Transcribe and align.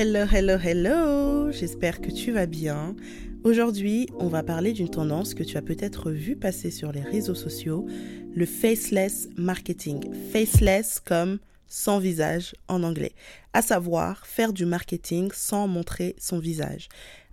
Hello, 0.00 0.26
hello, 0.32 0.56
hello 0.62 1.50
J'espère 1.50 2.00
que 2.00 2.12
tu 2.12 2.30
vas 2.30 2.46
bien. 2.46 2.94
Aujourd'hui, 3.42 4.08
on 4.20 4.28
va 4.28 4.44
parler 4.44 4.72
d'une 4.72 4.88
tendance 4.88 5.34
que 5.34 5.42
tu 5.42 5.56
as 5.56 5.60
peut-être 5.60 6.12
vu 6.12 6.36
passer 6.36 6.70
sur 6.70 6.92
les 6.92 7.00
réseaux 7.00 7.34
sociaux, 7.34 7.84
le 8.32 8.46
faceless 8.46 9.28
marketing. 9.36 10.08
Faceless 10.32 11.00
comme 11.04 11.40
sans 11.66 11.98
visage 11.98 12.54
en 12.68 12.84
anglais, 12.84 13.10
à 13.54 13.60
savoir 13.60 14.24
faire 14.24 14.52
du 14.52 14.66
marketing 14.66 15.32
sans 15.34 15.66
montrer 15.66 16.14
son 16.20 16.38
visage. 16.38 16.88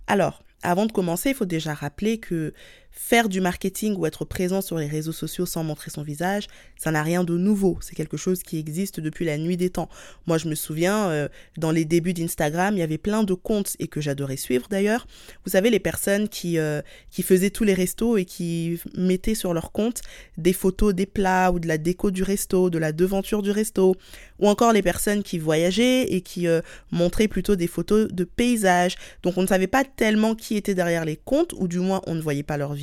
Alors, 0.08 0.42
avant 0.64 0.86
de 0.86 0.92
commencer, 0.92 1.28
il 1.30 1.36
faut 1.36 1.44
déjà 1.44 1.72
rappeler 1.72 2.18
que 2.18 2.52
faire 2.96 3.28
du 3.28 3.40
marketing 3.42 3.94
ou 3.96 4.06
être 4.06 4.24
présent 4.24 4.62
sur 4.62 4.78
les 4.78 4.86
réseaux 4.86 5.12
sociaux 5.12 5.44
sans 5.44 5.62
montrer 5.62 5.90
son 5.90 6.02
visage, 6.02 6.48
ça 6.76 6.90
n'a 6.90 7.02
rien 7.02 7.24
de 7.24 7.36
nouveau. 7.36 7.78
C'est 7.82 7.94
quelque 7.94 8.16
chose 8.16 8.42
qui 8.42 8.58
existe 8.58 9.00
depuis 9.00 9.26
la 9.26 9.36
nuit 9.36 9.58
des 9.58 9.70
temps. 9.70 9.90
Moi, 10.26 10.38
je 10.38 10.48
me 10.48 10.54
souviens, 10.54 11.10
euh, 11.10 11.28
dans 11.58 11.70
les 11.70 11.84
débuts 11.84 12.14
d'Instagram, 12.14 12.74
il 12.74 12.80
y 12.80 12.82
avait 12.82 12.98
plein 12.98 13.22
de 13.22 13.34
comptes 13.34 13.76
et 13.78 13.86
que 13.86 14.00
j'adorais 14.00 14.38
suivre 14.38 14.66
d'ailleurs. 14.70 15.06
Vous 15.44 15.52
savez, 15.52 15.70
les 15.70 15.78
personnes 15.78 16.28
qui, 16.28 16.58
euh, 16.58 16.80
faisaient 17.22 17.50
tous 17.50 17.64
les 17.64 17.74
restos 17.74 18.16
et 18.16 18.24
qui 18.24 18.80
mettaient 18.96 19.34
sur 19.34 19.52
leur 19.52 19.72
compte 19.72 20.00
des 20.38 20.52
photos 20.52 20.94
des 20.94 21.06
plats 21.06 21.50
ou 21.50 21.58
de 21.58 21.66
la 21.66 21.76
déco 21.76 22.12
du 22.12 22.22
resto, 22.22 22.70
de 22.70 22.78
la 22.78 22.92
devanture 22.92 23.42
du 23.42 23.50
resto, 23.50 23.96
ou 24.38 24.48
encore 24.48 24.72
les 24.72 24.82
personnes 24.82 25.24
qui 25.24 25.38
voyageaient 25.38 26.04
et 26.04 26.20
qui 26.20 26.46
euh, 26.46 26.60
montraient 26.92 27.26
plutôt 27.26 27.56
des 27.56 27.66
photos 27.66 28.08
de 28.12 28.24
paysages. 28.24 28.96
Donc 29.24 29.38
on 29.38 29.42
ne 29.42 29.46
savait 29.48 29.66
pas 29.66 29.82
tellement 29.84 30.34
qui 30.36 30.56
était 30.56 30.74
derrière 30.74 31.04
les 31.04 31.16
comptes, 31.16 31.52
ou 31.58 31.66
du 31.66 31.80
moins 31.80 32.00
on 32.06 32.14
ne 32.14 32.20
voyait 32.20 32.44
pas 32.44 32.56
leur 32.56 32.74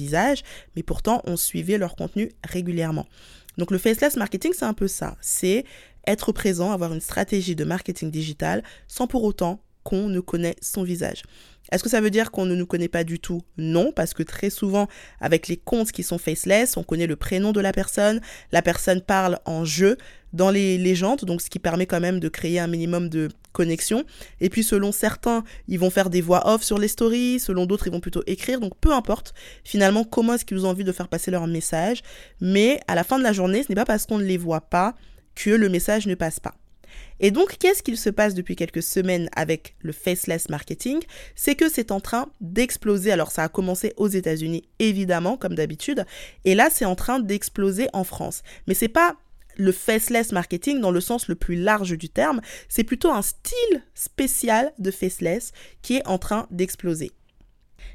mais 0.75 0.83
pourtant 0.83 1.21
on 1.25 1.37
suivait 1.37 1.77
leur 1.77 1.95
contenu 1.95 2.31
régulièrement. 2.43 3.07
Donc 3.57 3.71
le 3.71 3.77
faceless 3.77 4.15
marketing, 4.15 4.53
c'est 4.55 4.65
un 4.65 4.73
peu 4.73 4.87
ça. 4.87 5.15
C'est 5.21 5.65
être 6.07 6.31
présent, 6.31 6.71
avoir 6.71 6.93
une 6.93 7.01
stratégie 7.01 7.55
de 7.55 7.63
marketing 7.63 8.11
digital 8.11 8.63
sans 8.87 9.07
pour 9.07 9.23
autant 9.23 9.61
qu'on 9.83 10.07
ne 10.07 10.19
connaît 10.19 10.55
son 10.61 10.83
visage. 10.83 11.23
Est-ce 11.71 11.83
que 11.83 11.89
ça 11.89 12.01
veut 12.01 12.09
dire 12.09 12.31
qu'on 12.31 12.45
ne 12.45 12.55
nous 12.55 12.65
connaît 12.65 12.87
pas 12.87 13.03
du 13.03 13.19
tout? 13.19 13.41
Non, 13.57 13.91
parce 13.91 14.13
que 14.13 14.23
très 14.23 14.49
souvent, 14.49 14.87
avec 15.19 15.47
les 15.47 15.57
comptes 15.57 15.91
qui 15.91 16.03
sont 16.03 16.17
faceless, 16.17 16.77
on 16.77 16.83
connaît 16.83 17.07
le 17.07 17.15
prénom 17.15 17.51
de 17.51 17.61
la 17.61 17.71
personne, 17.71 18.21
la 18.51 18.61
personne 18.61 19.01
parle 19.01 19.39
en 19.45 19.65
jeu 19.65 19.97
dans 20.33 20.49
les 20.49 20.77
légendes, 20.77 21.23
donc 21.25 21.41
ce 21.41 21.49
qui 21.49 21.59
permet 21.59 21.85
quand 21.85 21.99
même 21.99 22.19
de 22.19 22.27
créer 22.27 22.59
un 22.59 22.67
minimum 22.67 23.09
de 23.09 23.29
connexion. 23.51 24.03
Et 24.41 24.49
puis 24.49 24.63
selon 24.63 24.91
certains, 24.91 25.43
ils 25.67 25.79
vont 25.79 25.89
faire 25.89 26.09
des 26.09 26.21
voix 26.21 26.51
off 26.51 26.63
sur 26.63 26.79
les 26.79 26.87
stories, 26.87 27.39
selon 27.39 27.65
d'autres, 27.65 27.87
ils 27.87 27.93
vont 27.93 27.99
plutôt 27.99 28.23
écrire, 28.27 28.59
donc 28.59 28.73
peu 28.81 28.91
importe 28.91 29.33
finalement 29.63 30.03
comment 30.03 30.33
est-ce 30.33 30.45
qu'ils 30.45 30.65
ont 30.65 30.69
envie 30.69 30.83
de 30.83 30.91
faire 30.91 31.07
passer 31.07 31.31
leur 31.31 31.47
message, 31.47 32.01
mais 32.41 32.79
à 32.87 32.95
la 32.95 33.03
fin 33.03 33.17
de 33.17 33.23
la 33.23 33.33
journée, 33.33 33.63
ce 33.63 33.69
n'est 33.69 33.75
pas 33.75 33.85
parce 33.85 34.05
qu'on 34.05 34.17
ne 34.17 34.23
les 34.23 34.37
voit 34.37 34.61
pas 34.61 34.95
que 35.35 35.51
le 35.51 35.69
message 35.69 36.07
ne 36.07 36.15
passe 36.15 36.39
pas. 36.39 36.55
Et 37.19 37.31
donc, 37.31 37.57
qu'est-ce 37.57 37.83
qu'il 37.83 37.97
se 37.97 38.09
passe 38.09 38.33
depuis 38.33 38.55
quelques 38.55 38.83
semaines 38.83 39.29
avec 39.35 39.75
le 39.79 39.93
faceless 39.93 40.49
marketing? 40.49 40.99
C'est 41.35 41.55
que 41.55 41.69
c'est 41.69 41.91
en 41.91 41.99
train 41.99 42.29
d'exploser. 42.41 43.11
Alors, 43.11 43.31
ça 43.31 43.43
a 43.43 43.49
commencé 43.49 43.93
aux 43.97 44.07
États-Unis, 44.07 44.63
évidemment, 44.79 45.37
comme 45.37 45.55
d'habitude, 45.55 46.05
et 46.45 46.55
là, 46.55 46.69
c'est 46.71 46.85
en 46.85 46.95
train 46.95 47.19
d'exploser 47.19 47.87
en 47.93 48.03
France. 48.03 48.43
Mais 48.67 48.73
c'est 48.73 48.87
pas 48.87 49.15
le 49.55 49.71
faceless 49.71 50.31
marketing 50.31 50.79
dans 50.79 50.91
le 50.91 51.01
sens 51.01 51.27
le 51.27 51.35
plus 51.35 51.55
large 51.55 51.97
du 51.97 52.09
terme, 52.09 52.41
c'est 52.69 52.83
plutôt 52.83 53.11
un 53.11 53.21
style 53.21 53.83
spécial 53.93 54.73
de 54.79 54.91
faceless 54.91 55.51
qui 55.81 55.97
est 55.97 56.07
en 56.07 56.17
train 56.17 56.47
d'exploser. 56.51 57.11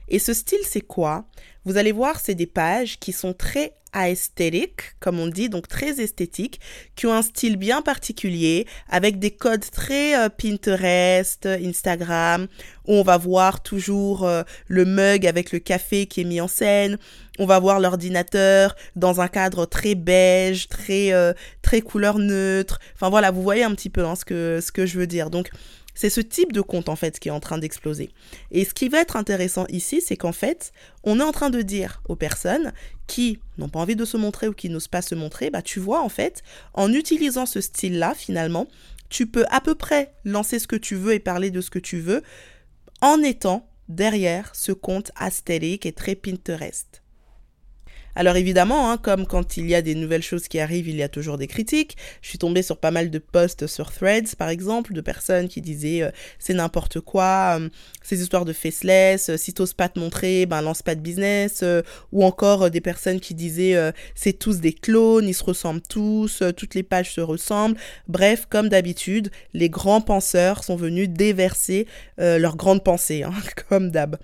Et 0.08 0.19
ce 0.19 0.33
style, 0.33 0.58
c'est 0.64 0.81
quoi? 0.81 1.27
Vous 1.64 1.77
allez 1.77 1.92
voir, 1.92 2.19
c'est 2.20 2.34
des 2.34 2.47
pages 2.47 2.98
qui 2.98 3.12
sont 3.12 3.34
très 3.34 3.75
aesthetic, 3.94 4.94
comme 5.00 5.19
on 5.19 5.27
dit, 5.27 5.48
donc 5.48 5.69
très 5.69 6.00
esthétiques, 6.00 6.61
qui 6.94 7.06
ont 7.06 7.12
un 7.12 7.22
style 7.22 7.56
bien 7.56 7.83
particulier, 7.83 8.66
avec 8.89 9.19
des 9.19 9.31
codes 9.31 9.64
très 9.70 10.16
euh, 10.16 10.28
Pinterest, 10.28 11.47
Instagram, 11.47 12.47
où 12.86 12.94
on 12.94 13.03
va 13.03 13.16
voir 13.16 13.62
toujours 13.62 14.25
euh, 14.25 14.42
le 14.66 14.84
mug 14.84 15.27
avec 15.27 15.53
le 15.53 15.59
café 15.59 16.06
qui 16.06 16.22
est 16.22 16.25
mis 16.25 16.41
en 16.41 16.48
scène, 16.48 16.98
on 17.39 17.47
va 17.47 17.59
voir 17.59 17.81
l'ordinateur 17.81 18.75
dans 18.97 19.21
un 19.21 19.28
cadre 19.28 19.65
très 19.65 19.94
beige, 19.94 20.69
très, 20.69 21.12
euh, 21.12 21.32
très 21.62 21.81
couleur 21.81 22.19
neutre. 22.19 22.81
Enfin 22.94 23.10
voilà, 23.10 23.31
vous 23.31 23.43
voyez 23.43 23.62
un 23.62 23.75
petit 23.75 23.91
peu 23.91 24.04
hein, 24.04 24.16
ce, 24.16 24.25
que, 24.25 24.60
ce 24.60 24.72
que 24.72 24.87
je 24.87 24.98
veux 24.98 25.06
dire. 25.06 25.31
Donc 25.31 25.50
c'est 25.98 26.10
ce 26.10 26.20
type 26.20 26.53
de 26.53 26.60
compte 26.60 26.88
en 26.88 26.94
fait 26.94 27.19
qui 27.19 27.26
est 27.26 27.32
en 27.32 27.41
train 27.41 27.59
d'exploser. 27.59 28.10
Et 28.53 28.64
ce 28.64 28.72
qui 28.72 28.88
va 28.88 29.00
être 29.00 29.16
intéressant 29.16 29.66
ici, 29.69 30.00
c'est 30.00 30.16
qu'en 30.16 30.31
fait, 30.31 30.70
on 31.03 31.19
est 31.19 31.25
en 31.25 31.32
train 31.32 31.50
de 31.50 31.60
dire 31.60 32.03
aux 32.09 32.14
personnes 32.14 32.72
qui 33.09 33.41
n'ont 33.56 33.69
pas 33.69 33.81
envie 33.81 33.97
de 33.97 34.04
se 34.04 34.16
montrer 34.16 34.47
ou 34.47 34.53
qui 34.53 34.70
n'osent 34.70 34.86
pas 34.86 35.03
se 35.03 35.16
montrer, 35.16 35.50
bah 35.50 35.60
tu 35.60 35.81
vois 35.81 36.00
en 36.00 36.09
fait, 36.09 36.44
en 36.72 36.92
utilisant 36.92 37.47
ce 37.47 37.60
style-là 37.60 38.14
finalement, 38.14 38.69
tu 39.09 39.26
peux 39.26 39.44
à 39.50 39.60
peu 39.60 39.75
près 39.75 40.12
lancer 40.25 40.60
ce 40.60 40.69
que 40.69 40.76
tu 40.76 40.94
veux 40.94 41.14
et 41.14 41.19
parler 41.19 41.50
de 41.50 41.60
ce 41.60 41.70
que 41.70 41.81
tu 41.81 41.98
veux 41.98 42.22
en 43.00 43.20
étant 43.20 43.69
derrière 43.88 44.54
ce 44.54 44.70
compte 44.70 45.10
astérique 45.16 45.84
et 45.84 45.92
très 45.92 46.15
Pinterest. 46.15 47.03
Alors 48.19 48.34
évidemment, 48.34 48.91
hein, 48.91 48.97
comme 48.97 49.27
quand 49.27 49.56
il 49.59 49.71
y 49.71 49.77
a 49.77 49.81
des 49.81 49.95
nouvelles 49.95 50.25
choses 50.25 50.49
qui 50.49 50.59
arrivent, 50.59 50.89
il 50.89 50.97
y 50.97 51.05
a 51.05 51.09
toujours 51.09 51.39
des 51.39 51.47
critiques. 51.47 51.97
Je 52.21 52.29
suis 52.29 52.39
tombée 52.39 52.62
sur 52.62 52.77
pas 52.77 52.91
mal 52.91 53.11
de 53.11 53.19
posts 53.21 53.69
sur 53.69 53.93
Threads, 53.93 54.34
par 54.37 54.49
exemple, 54.49 54.93
de 54.93 55.01
personnes 55.01 55.47
qui 55.47 55.61
disaient 55.61 56.03
euh, 56.03 56.11
c'est 56.41 56.53
n'importe 56.53 56.99
quoi, 56.99 57.59
euh, 57.61 57.69
ces 58.03 58.21
histoires 58.21 58.45
de 58.45 58.53
faceless, 58.53 59.28
euh, 59.28 59.37
si 59.37 59.53
t'oses 59.55 59.73
pas 59.73 59.89
te 59.89 60.01
montrer, 60.01 60.47
ben 60.47 60.62
lance 60.62 60.83
pas 60.83 60.97
de 60.97 61.01
business, 61.01 61.62
ou 62.11 62.25
encore 62.25 62.73
des 62.73 62.81
personnes 62.81 63.21
qui 63.21 63.34
disaient 63.34 63.77
c'est 64.17 64.33
tous 64.33 64.59
des 64.59 64.73
clones, 64.73 65.28
ils 65.28 65.34
se 65.34 65.45
ressemblent 65.45 65.81
tous, 65.89 66.43
toutes 66.57 66.75
les 66.75 66.83
pages 66.83 67.12
se 67.15 67.21
ressemblent. 67.21 67.77
Bref, 68.09 68.47
comme 68.51 68.69
d'habitude, 68.69 69.31
les 69.55 69.71
grands 69.71 70.01
penseurs 70.01 70.65
sont 70.65 70.75
venus 70.75 71.09
déverser 71.09 71.87
leurs 72.17 72.57
grandes 72.57 72.83
pensées, 72.83 73.23
hein, 73.23 73.33
comme 73.69 73.93
d'hab. 73.93 74.17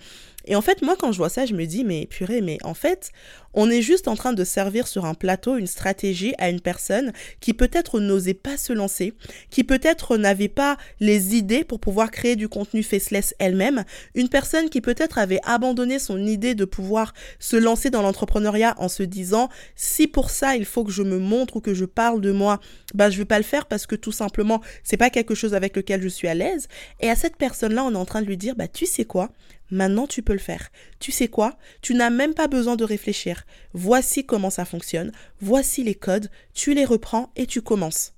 Et 0.47 0.56
en 0.56 0.60
fait, 0.60 0.82
moi, 0.82 0.97
quand 0.99 1.12
je 1.12 1.19
vois 1.19 1.28
ça, 1.28 1.47
je 1.47 1.55
me 1.55 1.65
dis, 1.65 1.84
mais 1.84 2.06
purée, 2.06 2.41
mais 2.41 2.59
en 2.65 2.75
fait, 2.75 3.10
on 3.55 3.71
est 3.71 3.82
juste 3.82 4.09
en 4.09 4.16
train 4.16 4.32
de 4.32 4.44
servir 4.44 4.87
sur 4.87 5.05
un 5.05 5.15
plateau 5.15 5.56
une 5.56 5.66
stratégie 5.66 6.34
à 6.38 6.50
une 6.50 6.60
personne 6.60 7.12
qui 7.41 7.55
peut-être 7.55 8.00
n'osait 8.00 8.34
pas 8.34 8.56
se 8.56 8.72
lancer, 8.72 9.15
qui 9.50 9.65
peut-être 9.65 10.16
n'avait 10.16 10.49
pas 10.49 10.77
les 11.00 11.37
idées 11.37 11.65
pour 11.65 11.81
pouvoir 11.81 12.10
créer 12.10 12.37
du 12.37 12.49
contenu 12.49 12.83
faceless 12.83 13.34
elle-même, 13.38 13.84
une 14.15 14.28
personne 14.28 14.69
qui 14.69 14.81
peut-être 14.81 15.19
avait 15.19 15.41
abandonné 15.44 15.99
son 15.99 16.19
idée 16.27 16.54
de 16.54 16.65
pouvoir 16.65 17.15
se 17.38 17.56
lancer 17.56 17.91
dans 17.91 18.03
l'entrepreneuriat 18.03 18.75
en 18.78 18.88
se 18.88 19.03
disant, 19.03 19.49
si 19.77 20.06
pour 20.09 20.31
ça, 20.31 20.56
il 20.56 20.65
faut 20.65 20.84
que 20.84 20.93
je 20.93 21.03
me 21.03 21.19
montre 21.19 21.56
ou 21.56 21.60
que 21.60 21.75
je 21.75 21.84
parle 21.84 22.21
de 22.21 22.33
moi, 22.33 22.60
bah, 22.93 23.10
je 23.10 23.19
vais 23.19 23.25
pas 23.25 23.38
le 23.38 23.44
faire 23.44 23.66
parce 23.66 23.87
que 23.87 23.97
tout 23.97 24.12
simplement, 24.12 24.60
c'est 24.83 24.97
pas 24.97 25.10
quelque 25.10 25.34
chose 25.34 25.54
avec 25.54 25.77
lequel 25.77 26.03
je 26.03 26.09
suis 26.09 26.28
à 26.28 26.34
l'aise. 26.34 26.69
Et 27.00 27.09
à 27.09 27.16
cette 27.16 27.37
personne-là, 27.37 27.84
on 27.84 27.93
est 27.93 27.97
en 27.97 28.04
train 28.04 28.21
de 28.21 28.27
lui 28.27 28.37
dire, 28.37 28.56
bah, 28.56 28.69
tu 28.69 28.87
sais 28.87 29.04
quoi? 29.04 29.31
Maintenant, 29.74 30.06
tu 30.06 30.22
peux 30.22 30.34
le 30.34 30.38
faire. 30.38 30.70
Tu 31.00 31.10
sais 31.10 31.26
quoi? 31.26 31.58
Tu 31.82 31.94
n'as 31.94 32.08
même 32.08 32.32
pas 32.32 32.46
besoin 32.46 32.76
de 32.76 32.84
réfléchir. 32.84 33.44
Voici 33.72 34.24
comment 34.24 34.50
ça 34.50 34.64
fonctionne. 34.64 35.10
Voici 35.40 35.82
les 35.82 35.96
codes. 35.96 36.30
Tu 36.52 36.74
les 36.74 36.84
reprends 36.84 37.32
et 37.34 37.48
tu 37.48 37.60
commences. 37.60 38.12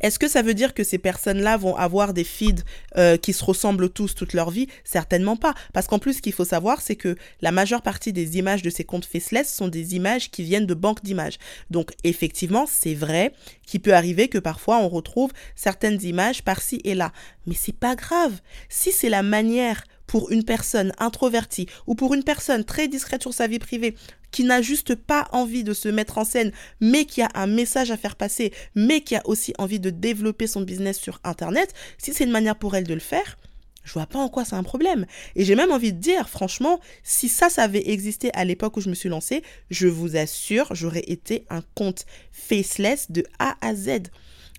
Est-ce 0.00 0.18
que 0.18 0.28
ça 0.28 0.40
veut 0.40 0.54
dire 0.54 0.72
que 0.72 0.82
ces 0.82 0.96
personnes-là 0.96 1.58
vont 1.58 1.76
avoir 1.76 2.14
des 2.14 2.24
feeds 2.24 2.64
euh, 2.96 3.18
qui 3.18 3.34
se 3.34 3.44
ressemblent 3.44 3.90
tous 3.90 4.14
toute 4.14 4.32
leur 4.32 4.50
vie? 4.50 4.66
Certainement 4.82 5.36
pas. 5.36 5.52
Parce 5.74 5.88
qu'en 5.88 5.98
plus, 5.98 6.14
ce 6.14 6.22
qu'il 6.22 6.32
faut 6.32 6.46
savoir, 6.46 6.80
c'est 6.80 6.96
que 6.96 7.16
la 7.42 7.52
majeure 7.52 7.82
partie 7.82 8.14
des 8.14 8.38
images 8.38 8.62
de 8.62 8.70
ces 8.70 8.84
comptes 8.84 9.04
faceless 9.04 9.54
sont 9.54 9.68
des 9.68 9.94
images 9.94 10.30
qui 10.30 10.42
viennent 10.42 10.66
de 10.66 10.72
banques 10.72 11.04
d'images. 11.04 11.38
Donc 11.70 11.92
effectivement, 12.02 12.64
c'est 12.66 12.94
vrai 12.94 13.34
qu'il 13.66 13.82
peut 13.82 13.94
arriver 13.94 14.28
que 14.28 14.38
parfois 14.38 14.78
on 14.78 14.88
retrouve 14.88 15.32
certaines 15.54 16.02
images 16.02 16.42
par-ci 16.42 16.80
et 16.84 16.94
là. 16.94 17.12
Mais 17.46 17.54
c'est 17.54 17.76
pas 17.76 17.94
grave. 17.94 18.40
Si 18.70 18.90
c'est 18.90 19.10
la 19.10 19.22
manière 19.22 19.84
pour 20.12 20.30
une 20.30 20.44
personne 20.44 20.92
introvertie 20.98 21.66
ou 21.86 21.94
pour 21.94 22.12
une 22.12 22.22
personne 22.22 22.64
très 22.64 22.86
discrète 22.86 23.22
sur 23.22 23.32
sa 23.32 23.46
vie 23.46 23.58
privée 23.58 23.94
qui 24.30 24.44
n'a 24.44 24.60
juste 24.60 24.94
pas 24.94 25.26
envie 25.32 25.64
de 25.64 25.72
se 25.72 25.88
mettre 25.88 26.18
en 26.18 26.24
scène, 26.26 26.52
mais 26.80 27.06
qui 27.06 27.22
a 27.22 27.30
un 27.34 27.46
message 27.46 27.90
à 27.90 27.96
faire 27.96 28.16
passer, 28.16 28.52
mais 28.74 29.00
qui 29.00 29.16
a 29.16 29.22
aussi 29.24 29.54
envie 29.56 29.80
de 29.80 29.88
développer 29.88 30.46
son 30.46 30.60
business 30.60 30.98
sur 30.98 31.18
Internet, 31.24 31.72
si 31.96 32.12
c'est 32.12 32.24
une 32.24 32.30
manière 32.30 32.56
pour 32.56 32.76
elle 32.76 32.86
de 32.86 32.92
le 32.92 33.00
faire, 33.00 33.38
je 33.84 33.94
vois 33.94 34.04
pas 34.04 34.18
en 34.18 34.28
quoi 34.28 34.44
c'est 34.44 34.54
un 34.54 34.62
problème. 34.62 35.06
Et 35.34 35.46
j'ai 35.46 35.54
même 35.54 35.72
envie 35.72 35.94
de 35.94 35.98
dire, 35.98 36.28
franchement, 36.28 36.78
si 37.02 37.30
ça, 37.30 37.48
ça 37.48 37.62
avait 37.62 37.88
existé 37.88 38.30
à 38.34 38.44
l'époque 38.44 38.76
où 38.76 38.82
je 38.82 38.90
me 38.90 38.94
suis 38.94 39.08
lancée, 39.08 39.42
je 39.70 39.88
vous 39.88 40.16
assure, 40.16 40.74
j'aurais 40.74 41.04
été 41.06 41.46
un 41.48 41.62
compte 41.74 42.04
faceless 42.32 43.10
de 43.10 43.24
A 43.38 43.56
à 43.62 43.74
Z. 43.74 44.10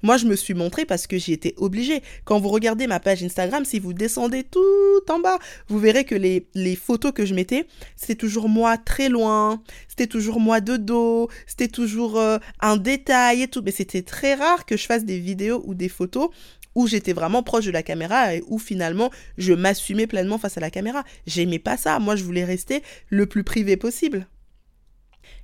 Moi, 0.04 0.18
je 0.18 0.26
me 0.26 0.36
suis 0.36 0.54
montrée 0.54 0.86
parce 0.86 1.08
que 1.08 1.18
j'y 1.18 1.32
étais 1.32 1.54
obligée. 1.58 2.04
Quand 2.26 2.40
vous 2.40 2.50
regardez 2.50 2.88
ma 2.88 3.00
page 3.00 3.24
Instagram, 3.24 3.64
si 3.64 3.80
vous 3.80 3.94
descendez 3.94 4.44
tout 4.44 4.62
en 5.10 5.20
bas, 5.20 5.40
vous 5.70 5.80
verrez 5.80 6.04
que 6.04 6.14
les, 6.16 6.76
photos 6.76 7.14
que 7.14 7.26
je 7.26 7.34
mettais, 7.34 7.66
c'était 7.96 8.16
toujours 8.16 8.50
moi 8.50 8.78
très 8.78 9.08
loin, 9.08 9.64
c'était 9.88 10.08
toujours 10.08 10.42
moi 10.42 10.60
de 10.60 10.76
dos, 10.76 11.30
c'était 11.48 11.70
toujours 11.70 12.20
euh, 12.20 12.38
un 12.60 12.76
détail 12.76 13.44
et 13.44 13.48
tout. 13.48 13.62
Mais 13.64 13.72
c'était 13.72 14.02
très 14.02 14.34
rare 14.34 14.66
que 14.66 14.76
je 14.76 14.86
fasse 14.86 15.06
des 15.06 15.20
vidéos 15.20 15.64
ou 15.66 15.74
des 15.74 15.90
photos 15.90 16.30
où 16.76 16.88
j'étais 16.88 17.14
vraiment 17.14 17.44
proche 17.44 17.66
de 17.66 17.72
la 17.72 17.84
caméra 17.84 18.36
et 18.36 18.44
où 18.48 18.60
finalement 18.60 19.12
je 19.38 19.54
m'assumais 19.54 20.08
pleinement 20.08 20.38
face 20.38 20.58
à 20.58 20.62
la 20.62 20.70
caméra. 20.70 21.04
J'aimais 21.28 21.60
pas 21.60 21.78
ça. 21.78 22.00
Moi, 22.00 22.18
je 22.18 22.24
voulais 22.24 22.44
rester 22.44 22.84
le 23.10 23.26
plus 23.26 23.44
privé 23.44 23.78
possible. 23.78 24.28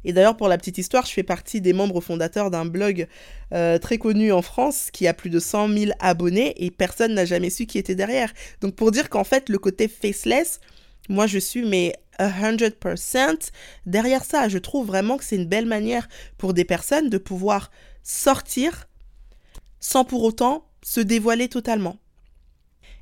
Et 0.03 0.13
d'ailleurs, 0.13 0.37
pour 0.37 0.47
la 0.47 0.57
petite 0.57 0.77
histoire, 0.77 1.05
je 1.05 1.11
fais 1.11 1.23
partie 1.23 1.61
des 1.61 1.73
membres 1.73 2.01
fondateurs 2.01 2.51
d'un 2.51 2.65
blog 2.65 3.07
euh, 3.53 3.77
très 3.77 3.97
connu 3.97 4.31
en 4.31 4.41
France 4.41 4.89
qui 4.91 5.07
a 5.07 5.13
plus 5.13 5.29
de 5.29 5.39
100 5.39 5.69
000 5.69 5.91
abonnés 5.99 6.53
et 6.63 6.71
personne 6.71 7.13
n'a 7.13 7.25
jamais 7.25 7.49
su 7.49 7.65
qui 7.65 7.77
était 7.77 7.95
derrière. 7.95 8.31
Donc 8.61 8.75
pour 8.75 8.91
dire 8.91 9.09
qu'en 9.09 9.23
fait, 9.23 9.49
le 9.49 9.57
côté 9.57 9.87
faceless, 9.87 10.59
moi 11.09 11.27
je 11.27 11.39
suis 11.39 11.65
mais 11.65 11.93
100% 12.19 13.49
derrière 13.85 14.23
ça. 14.23 14.47
Je 14.47 14.57
trouve 14.57 14.87
vraiment 14.87 15.17
que 15.17 15.23
c'est 15.23 15.35
une 15.35 15.47
belle 15.47 15.65
manière 15.65 16.07
pour 16.37 16.53
des 16.53 16.65
personnes 16.65 17.09
de 17.09 17.17
pouvoir 17.17 17.71
sortir 18.03 18.87
sans 19.79 20.03
pour 20.03 20.23
autant 20.23 20.65
se 20.83 20.99
dévoiler 20.99 21.47
totalement. 21.47 21.97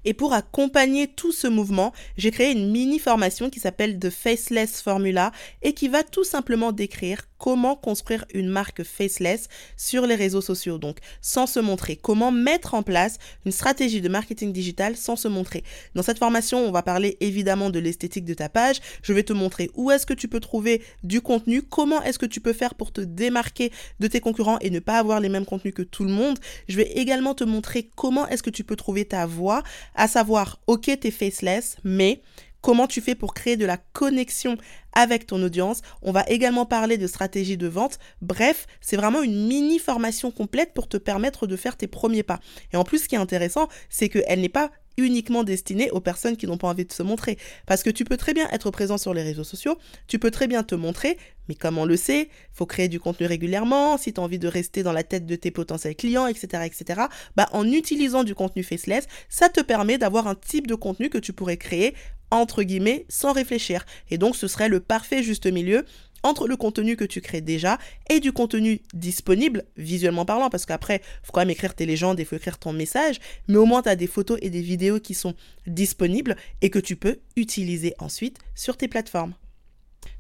Et 0.09 0.13
pour 0.13 0.31
accompagner 0.31 1.09
tout 1.09 1.33
ce 1.33 1.47
mouvement, 1.47 1.91
j'ai 2.15 2.31
créé 2.31 2.53
une 2.53 2.71
mini 2.71 2.97
formation 2.97 3.49
qui 3.49 3.59
s'appelle 3.59 3.99
The 3.99 4.09
Faceless 4.09 4.81
Formula 4.81 5.33
et 5.63 5.73
qui 5.73 5.89
va 5.89 6.01
tout 6.01 6.23
simplement 6.23 6.71
décrire 6.71 7.27
comment 7.37 7.75
construire 7.75 8.25
une 8.33 8.49
marque 8.49 8.83
faceless 8.83 9.47
sur 9.75 10.05
les 10.05 10.15
réseaux 10.15 10.41
sociaux, 10.41 10.77
donc 10.77 10.97
sans 11.21 11.47
se 11.47 11.59
montrer, 11.59 11.95
comment 11.95 12.31
mettre 12.31 12.73
en 12.73 12.83
place 12.83 13.17
une 13.45 13.51
stratégie 13.51 14.01
de 14.01 14.09
marketing 14.09 14.51
digital 14.51 14.95
sans 14.95 15.15
se 15.15 15.27
montrer. 15.27 15.63
Dans 15.95 16.03
cette 16.03 16.19
formation, 16.19 16.59
on 16.59 16.71
va 16.71 16.81
parler 16.81 17.17
évidemment 17.19 17.69
de 17.69 17.79
l'esthétique 17.79 18.25
de 18.25 18.33
ta 18.33 18.49
page, 18.49 18.79
je 19.03 19.13
vais 19.13 19.23
te 19.23 19.33
montrer 19.33 19.69
où 19.75 19.91
est-ce 19.91 20.05
que 20.05 20.13
tu 20.13 20.27
peux 20.27 20.39
trouver 20.39 20.81
du 21.03 21.21
contenu, 21.21 21.61
comment 21.61 22.01
est-ce 22.03 22.19
que 22.19 22.25
tu 22.25 22.41
peux 22.41 22.53
faire 22.53 22.75
pour 22.75 22.91
te 22.91 23.01
démarquer 23.01 23.71
de 23.99 24.07
tes 24.07 24.19
concurrents 24.19 24.59
et 24.59 24.69
ne 24.69 24.79
pas 24.79 24.97
avoir 24.97 25.19
les 25.19 25.29
mêmes 25.29 25.45
contenus 25.45 25.73
que 25.73 25.83
tout 25.83 26.03
le 26.03 26.11
monde. 26.11 26.39
Je 26.67 26.77
vais 26.77 26.91
également 26.93 27.33
te 27.33 27.43
montrer 27.43 27.91
comment 27.95 28.27
est-ce 28.27 28.43
que 28.43 28.49
tu 28.49 28.63
peux 28.63 28.75
trouver 28.75 29.05
ta 29.05 29.25
voix, 29.25 29.63
à 29.97 30.07
savoir, 30.07 30.59
ok, 30.67 30.97
t'es 30.99 31.11
faceless, 31.11 31.75
mais 31.83 32.21
comment 32.61 32.87
tu 32.87 33.01
fais 33.01 33.15
pour 33.15 33.33
créer 33.33 33.57
de 33.57 33.65
la 33.65 33.77
connexion 33.77 34.57
avec 34.93 35.27
ton 35.27 35.41
audience? 35.43 35.81
On 36.01 36.11
va 36.11 36.23
également 36.27 36.65
parler 36.65 36.97
de 36.97 37.07
stratégie 37.07 37.57
de 37.57 37.67
vente. 37.67 37.99
Bref, 38.21 38.67
c'est 38.79 38.95
vraiment 38.95 39.23
une 39.23 39.47
mini 39.47 39.79
formation 39.79 40.31
complète 40.31 40.73
pour 40.73 40.87
te 40.87 40.97
permettre 40.97 41.47
de 41.47 41.55
faire 41.55 41.75
tes 41.75 41.87
premiers 41.87 42.23
pas. 42.23 42.39
Et 42.71 42.77
en 42.77 42.83
plus, 42.83 43.03
ce 43.03 43.07
qui 43.09 43.15
est 43.15 43.19
intéressant, 43.19 43.67
c'est 43.89 44.07
qu'elle 44.07 44.41
n'est 44.41 44.49
pas 44.49 44.71
uniquement 44.97 45.43
destinée 45.43 45.91
aux 45.91 46.01
personnes 46.01 46.37
qui 46.37 46.47
n'ont 46.47 46.57
pas 46.57 46.67
envie 46.67 46.85
de 46.85 46.91
se 46.91 47.03
montrer. 47.03 47.37
Parce 47.65 47.83
que 47.83 47.89
tu 47.89 48.03
peux 48.03 48.17
très 48.17 48.33
bien 48.33 48.49
être 48.51 48.71
présent 48.71 48.97
sur 48.97 49.13
les 49.13 49.23
réseaux 49.23 49.43
sociaux, 49.43 49.77
tu 50.07 50.19
peux 50.19 50.31
très 50.31 50.47
bien 50.47 50.63
te 50.63 50.75
montrer, 50.75 51.17
mais 51.47 51.55
comme 51.55 51.77
on 51.77 51.85
le 51.85 51.95
sait, 51.95 52.29
faut 52.51 52.65
créer 52.65 52.87
du 52.87 52.99
contenu 52.99 53.27
régulièrement, 53.27 53.97
si 53.97 54.11
tu 54.11 54.19
as 54.19 54.23
envie 54.23 54.39
de 54.39 54.47
rester 54.47 54.83
dans 54.83 54.91
la 54.91 55.03
tête 55.03 55.25
de 55.25 55.35
tes 55.35 55.51
potentiels 55.51 55.95
clients, 55.95 56.27
etc., 56.27 56.63
etc., 56.65 57.01
bah, 57.35 57.47
en 57.51 57.65
utilisant 57.71 58.23
du 58.23 58.35
contenu 58.35 58.63
faceless, 58.63 59.07
ça 59.29 59.49
te 59.49 59.61
permet 59.61 59.97
d'avoir 59.97 60.27
un 60.27 60.35
type 60.35 60.67
de 60.67 60.75
contenu 60.75 61.09
que 61.09 61.19
tu 61.19 61.31
pourrais 61.31 61.57
créer 61.57 61.93
entre 62.31 62.63
guillemets, 62.63 63.05
sans 63.09 63.31
réfléchir. 63.31 63.85
Et 64.09 64.17
donc 64.17 64.35
ce 64.35 64.47
serait 64.47 64.69
le 64.69 64.79
parfait 64.79 65.23
juste 65.23 65.47
milieu 65.47 65.85
entre 66.27 66.47
le 66.47 66.57
contenu 66.57 66.95
que 66.95 67.05
tu 67.05 67.21
crées 67.21 67.41
déjà 67.41 67.77
et 68.09 68.19
du 68.19 68.31
contenu 68.31 68.81
disponible, 68.93 69.63
visuellement 69.77 70.25
parlant, 70.25 70.49
parce 70.49 70.65
qu'après, 70.65 71.01
il 71.03 71.25
faut 71.25 71.31
quand 71.31 71.41
même 71.41 71.49
écrire 71.49 71.73
tes 71.73 71.85
légendes, 71.85 72.19
il 72.19 72.25
faut 72.25 72.35
écrire 72.35 72.57
ton 72.57 72.73
message, 72.73 73.19
mais 73.47 73.57
au 73.57 73.65
moins 73.65 73.81
tu 73.81 73.89
as 73.89 73.95
des 73.95 74.07
photos 74.07 74.37
et 74.41 74.49
des 74.49 74.61
vidéos 74.61 74.99
qui 74.99 75.13
sont 75.13 75.35
disponibles 75.65 76.35
et 76.61 76.69
que 76.69 76.79
tu 76.79 76.95
peux 76.95 77.19
utiliser 77.35 77.93
ensuite 77.99 78.37
sur 78.55 78.77
tes 78.77 78.87
plateformes. 78.87 79.33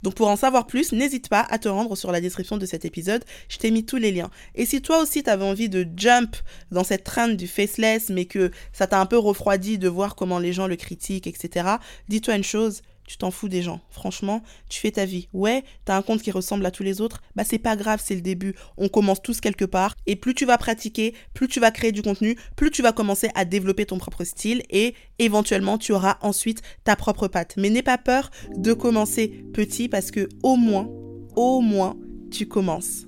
Donc 0.03 0.15
pour 0.15 0.27
en 0.27 0.35
savoir 0.35 0.67
plus, 0.67 0.91
n'hésite 0.91 1.29
pas 1.29 1.45
à 1.49 1.57
te 1.57 1.67
rendre 1.67 1.95
sur 1.95 2.11
la 2.11 2.21
description 2.21 2.57
de 2.57 2.65
cet 2.65 2.85
épisode, 2.85 3.23
je 3.49 3.57
t'ai 3.57 3.71
mis 3.71 3.85
tous 3.85 3.97
les 3.97 4.11
liens. 4.11 4.29
Et 4.55 4.65
si 4.65 4.81
toi 4.81 5.01
aussi 5.01 5.23
tu 5.23 5.29
avais 5.29 5.45
envie 5.45 5.69
de 5.69 5.87
jump 5.95 6.35
dans 6.71 6.83
cette 6.83 7.03
trend 7.03 7.29
du 7.29 7.47
faceless, 7.47 8.09
mais 8.09 8.25
que 8.25 8.51
ça 8.73 8.87
t'a 8.87 8.99
un 8.99 9.05
peu 9.05 9.17
refroidi 9.17 9.77
de 9.77 9.87
voir 9.87 10.15
comment 10.15 10.39
les 10.39 10.53
gens 10.53 10.67
le 10.67 10.75
critiquent, 10.75 11.27
etc., 11.27 11.67
dis-toi 12.09 12.35
une 12.35 12.43
chose, 12.43 12.81
tu 13.07 13.17
t'en 13.17 13.31
fous 13.31 13.49
des 13.49 13.63
gens. 13.63 13.79
Franchement, 13.89 14.43
tu 14.69 14.79
fais 14.79 14.91
ta 14.91 15.05
vie. 15.05 15.29
Ouais, 15.33 15.63
t'as 15.85 15.97
un 15.97 16.01
compte 16.01 16.21
qui 16.21 16.29
ressemble 16.29 16.65
à 16.65 16.71
tous 16.71 16.83
les 16.83 17.01
autres. 17.01 17.21
Bah, 17.35 17.43
c'est 17.43 17.57
pas 17.57 17.75
grave, 17.75 18.01
c'est 18.03 18.15
le 18.15 18.21
début. 18.21 18.53
On 18.77 18.89
commence 18.89 19.21
tous 19.21 19.41
quelque 19.41 19.65
part. 19.65 19.95
Et 20.05 20.15
plus 20.15 20.35
tu 20.35 20.45
vas 20.45 20.57
pratiquer, 20.57 21.15
plus 21.33 21.47
tu 21.47 21.59
vas 21.59 21.71
créer 21.71 21.91
du 21.91 22.03
contenu, 22.03 22.37
plus 22.55 22.69
tu 22.69 22.83
vas 22.83 22.91
commencer 22.91 23.29
à 23.33 23.45
développer 23.45 23.85
ton 23.85 23.97
propre 23.97 24.23
style 24.23 24.61
et 24.69 24.93
éventuellement 25.17 25.77
tu 25.77 25.93
auras 25.93 26.17
ensuite 26.21 26.61
ta 26.83 26.95
propre 26.95 27.27
patte. 27.27 27.55
Mais 27.57 27.69
n'aie 27.69 27.81
pas 27.81 27.97
peur 27.97 28.29
de 28.55 28.73
commencer 28.73 29.45
petit 29.53 29.89
parce 29.89 30.11
que 30.11 30.27
au 30.43 30.57
moins, 30.57 30.89
au 31.35 31.61
moins, 31.61 31.95
tu 32.29 32.47
commences. 32.47 33.07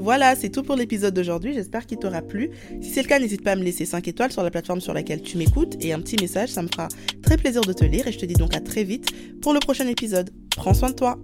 Voilà, 0.00 0.34
c'est 0.34 0.48
tout 0.48 0.62
pour 0.62 0.76
l'épisode 0.76 1.12
d'aujourd'hui. 1.12 1.52
J'espère 1.52 1.86
qu'il 1.86 1.98
t'aura 1.98 2.22
plu. 2.22 2.50
Si 2.80 2.88
c'est 2.90 3.02
le 3.02 3.08
cas, 3.08 3.18
n'hésite 3.18 3.44
pas 3.44 3.52
à 3.52 3.56
me 3.56 3.62
laisser 3.62 3.84
5 3.84 4.08
étoiles 4.08 4.32
sur 4.32 4.42
la 4.42 4.50
plateforme 4.50 4.80
sur 4.80 4.94
laquelle 4.94 5.20
tu 5.20 5.36
m'écoutes 5.36 5.76
et 5.80 5.92
un 5.92 6.00
petit 6.00 6.16
message, 6.18 6.48
ça 6.48 6.62
me 6.62 6.68
fera 6.68 6.88
très 7.22 7.36
plaisir 7.36 7.60
de 7.60 7.72
te 7.74 7.84
lire 7.84 8.06
et 8.06 8.12
je 8.12 8.18
te 8.18 8.24
dis 8.24 8.34
donc 8.34 8.56
à 8.56 8.60
très 8.60 8.82
vite 8.82 9.12
pour 9.42 9.52
le 9.52 9.60
prochain 9.60 9.86
épisode. 9.86 10.30
Prends 10.56 10.74
soin 10.74 10.88
de 10.88 10.94
toi. 10.94 11.18